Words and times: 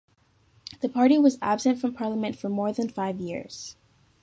The 0.79 0.89
party 0.89 1.19
was 1.19 1.37
absent 1.43 1.77
from 1.79 1.93
parliament 1.93 2.35
for 2.35 2.49
more 2.49 2.73
than 2.73 2.89
five 2.89 3.19
years. 3.21 3.75